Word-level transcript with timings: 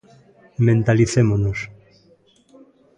Mentalicémonos. 0.65 1.59